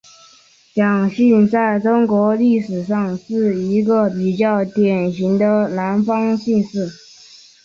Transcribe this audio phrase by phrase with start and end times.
[0.73, 6.89] 蒋姓在中国历史上是一个比较典型的南方姓氏。